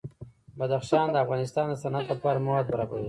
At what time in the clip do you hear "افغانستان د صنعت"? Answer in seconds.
1.25-2.05